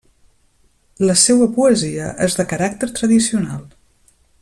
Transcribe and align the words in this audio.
La 1.09 1.17
seua 1.25 1.49
poesia 1.59 2.09
és 2.29 2.41
de 2.41 2.49
caràcter 2.55 2.91
tradicional. 3.01 3.63